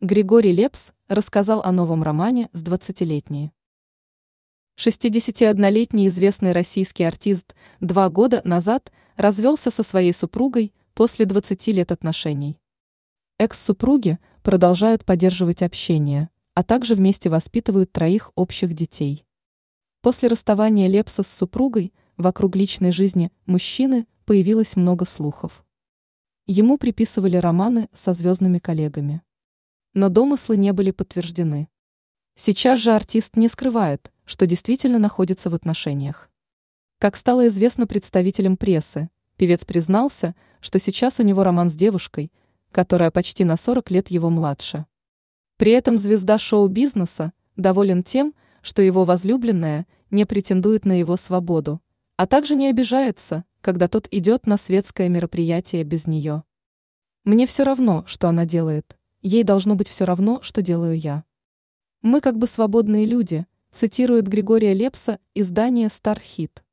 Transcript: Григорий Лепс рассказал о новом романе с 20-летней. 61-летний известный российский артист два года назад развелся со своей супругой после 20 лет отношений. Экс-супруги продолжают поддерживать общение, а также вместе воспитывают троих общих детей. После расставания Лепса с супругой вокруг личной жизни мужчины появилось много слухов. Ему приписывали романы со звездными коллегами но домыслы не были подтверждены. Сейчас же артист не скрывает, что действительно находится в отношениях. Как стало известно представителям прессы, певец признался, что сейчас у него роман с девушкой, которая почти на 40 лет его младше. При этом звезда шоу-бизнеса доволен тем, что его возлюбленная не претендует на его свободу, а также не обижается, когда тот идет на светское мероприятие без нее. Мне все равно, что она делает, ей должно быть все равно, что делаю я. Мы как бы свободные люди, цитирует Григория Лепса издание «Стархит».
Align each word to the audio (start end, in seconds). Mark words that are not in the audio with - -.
Григорий 0.00 0.52
Лепс 0.52 0.92
рассказал 1.08 1.60
о 1.62 1.72
новом 1.72 2.04
романе 2.04 2.50
с 2.52 2.62
20-летней. 2.62 3.50
61-летний 4.78 6.06
известный 6.06 6.52
российский 6.52 7.02
артист 7.02 7.56
два 7.80 8.08
года 8.08 8.40
назад 8.44 8.92
развелся 9.16 9.72
со 9.72 9.82
своей 9.82 10.12
супругой 10.12 10.72
после 10.94 11.26
20 11.26 11.66
лет 11.68 11.90
отношений. 11.90 12.60
Экс-супруги 13.40 14.20
продолжают 14.44 15.04
поддерживать 15.04 15.62
общение, 15.62 16.28
а 16.54 16.62
также 16.62 16.94
вместе 16.94 17.28
воспитывают 17.28 17.90
троих 17.90 18.30
общих 18.36 18.74
детей. 18.74 19.26
После 20.00 20.28
расставания 20.28 20.86
Лепса 20.86 21.24
с 21.24 21.28
супругой 21.28 21.92
вокруг 22.16 22.54
личной 22.54 22.92
жизни 22.92 23.32
мужчины 23.46 24.06
появилось 24.26 24.76
много 24.76 25.04
слухов. 25.04 25.64
Ему 26.46 26.78
приписывали 26.78 27.36
романы 27.36 27.88
со 27.92 28.12
звездными 28.12 28.60
коллегами 28.60 29.22
но 29.94 30.08
домыслы 30.08 30.56
не 30.56 30.72
были 30.72 30.90
подтверждены. 30.90 31.68
Сейчас 32.34 32.80
же 32.80 32.92
артист 32.92 33.36
не 33.36 33.48
скрывает, 33.48 34.12
что 34.24 34.46
действительно 34.46 34.98
находится 34.98 35.50
в 35.50 35.54
отношениях. 35.54 36.30
Как 36.98 37.16
стало 37.16 37.46
известно 37.48 37.86
представителям 37.86 38.56
прессы, 38.56 39.08
певец 39.36 39.64
признался, 39.64 40.34
что 40.60 40.78
сейчас 40.78 41.20
у 41.20 41.22
него 41.22 41.44
роман 41.44 41.70
с 41.70 41.74
девушкой, 41.74 42.32
которая 42.72 43.10
почти 43.10 43.44
на 43.44 43.56
40 43.56 43.90
лет 43.90 44.08
его 44.10 44.30
младше. 44.30 44.86
При 45.56 45.72
этом 45.72 45.96
звезда 45.96 46.38
шоу-бизнеса 46.38 47.32
доволен 47.56 48.02
тем, 48.02 48.34
что 48.62 48.82
его 48.82 49.04
возлюбленная 49.04 49.86
не 50.10 50.24
претендует 50.24 50.84
на 50.84 50.98
его 50.98 51.16
свободу, 51.16 51.80
а 52.16 52.26
также 52.26 52.56
не 52.56 52.68
обижается, 52.68 53.44
когда 53.60 53.88
тот 53.88 54.08
идет 54.10 54.46
на 54.46 54.56
светское 54.56 55.08
мероприятие 55.08 55.84
без 55.84 56.06
нее. 56.06 56.42
Мне 57.24 57.46
все 57.46 57.62
равно, 57.62 58.04
что 58.06 58.28
она 58.28 58.44
делает, 58.44 58.97
ей 59.28 59.44
должно 59.44 59.74
быть 59.74 59.88
все 59.88 60.04
равно, 60.04 60.40
что 60.42 60.62
делаю 60.62 60.98
я. 60.98 61.24
Мы 62.00 62.20
как 62.20 62.38
бы 62.38 62.46
свободные 62.46 63.04
люди, 63.04 63.46
цитирует 63.74 64.26
Григория 64.26 64.72
Лепса 64.72 65.20
издание 65.34 65.90
«Стархит». 65.90 66.64